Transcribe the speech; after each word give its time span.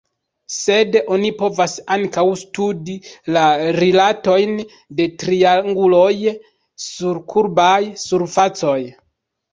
Sed 0.53 0.95
oni 1.15 1.27
povas 1.41 1.73
ankaŭ 1.95 2.23
studi 2.43 2.95
la 3.35 3.43
rilatojn 3.77 4.57
de 5.01 5.09
trianguloj 5.25 6.11
sur 6.87 7.21
kurbaj 7.35 7.77
surfacoj. 8.07 8.79